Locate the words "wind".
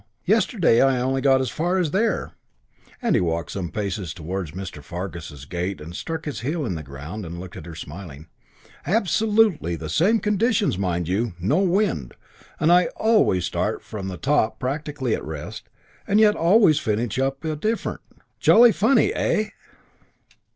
11.59-12.15